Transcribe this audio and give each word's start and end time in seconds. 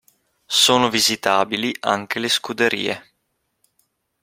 Sono 0.47 0.89
visitabili 0.89 1.75
anche 1.81 2.17
le 2.17 2.27
scuderie. 2.27 3.11